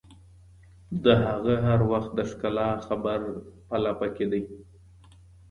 [1.03, 3.19] د هغه هر وخت د ښکلا خبر
[3.67, 4.43] په لپه کي دي